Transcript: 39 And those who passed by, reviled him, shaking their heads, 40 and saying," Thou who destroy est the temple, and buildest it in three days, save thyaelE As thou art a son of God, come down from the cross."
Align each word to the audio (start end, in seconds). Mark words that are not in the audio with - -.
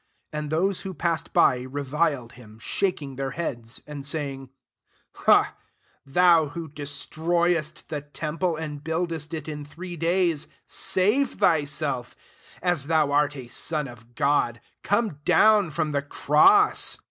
39 0.31 0.43
And 0.43 0.51
those 0.51 0.81
who 0.81 0.93
passed 0.95 1.31
by, 1.31 1.59
reviled 1.59 2.31
him, 2.31 2.57
shaking 2.57 3.17
their 3.17 3.29
heads, 3.37 3.77
40 3.85 3.91
and 3.91 4.03
saying," 4.03 4.49
Thou 6.07 6.47
who 6.47 6.67
destroy 6.69 7.55
est 7.55 7.87
the 7.89 8.01
temple, 8.01 8.55
and 8.55 8.83
buildest 8.83 9.31
it 9.31 9.47
in 9.47 9.63
three 9.63 9.95
days, 9.95 10.47
save 10.65 11.35
thyaelE 11.37 12.15
As 12.63 12.87
thou 12.87 13.11
art 13.11 13.35
a 13.35 13.47
son 13.47 13.87
of 13.87 14.15
God, 14.15 14.59
come 14.81 15.19
down 15.23 15.69
from 15.69 15.91
the 15.91 16.01
cross." 16.01 16.97